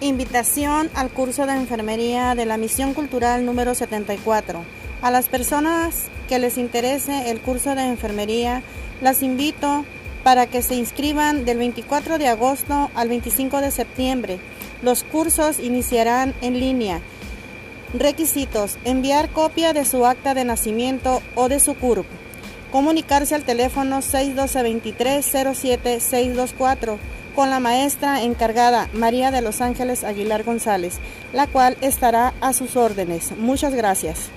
Invitación 0.00 0.90
al 0.94 1.10
curso 1.10 1.44
de 1.44 1.54
enfermería 1.54 2.36
de 2.36 2.46
la 2.46 2.56
Misión 2.56 2.94
Cultural 2.94 3.44
número 3.44 3.74
74. 3.74 4.64
A 5.02 5.10
las 5.10 5.28
personas 5.28 6.04
que 6.28 6.38
les 6.38 6.56
interese 6.56 7.32
el 7.32 7.40
curso 7.40 7.74
de 7.74 7.82
enfermería, 7.82 8.62
las 9.00 9.24
invito 9.24 9.84
para 10.22 10.46
que 10.46 10.62
se 10.62 10.76
inscriban 10.76 11.44
del 11.44 11.58
24 11.58 12.18
de 12.18 12.28
agosto 12.28 12.92
al 12.94 13.08
25 13.08 13.60
de 13.60 13.72
septiembre. 13.72 14.38
Los 14.82 15.02
cursos 15.02 15.58
iniciarán 15.58 16.32
en 16.42 16.60
línea. 16.60 17.00
Requisitos: 17.92 18.78
enviar 18.84 19.30
copia 19.30 19.72
de 19.72 19.84
su 19.84 20.06
acta 20.06 20.32
de 20.32 20.44
nacimiento 20.44 21.22
o 21.34 21.48
de 21.48 21.58
su 21.58 21.74
CURP. 21.74 22.06
Comunicarse 22.70 23.34
al 23.34 23.42
teléfono 23.42 24.00
612 24.00 24.62
23 24.62 25.26
07 25.26 25.98
624 25.98 27.17
con 27.38 27.50
la 27.50 27.60
maestra 27.60 28.24
encargada 28.24 28.88
María 28.94 29.30
de 29.30 29.42
los 29.42 29.60
Ángeles 29.60 30.02
Aguilar 30.02 30.42
González, 30.42 30.98
la 31.32 31.46
cual 31.46 31.76
estará 31.82 32.34
a 32.40 32.52
sus 32.52 32.74
órdenes. 32.74 33.30
Muchas 33.38 33.72
gracias. 33.76 34.30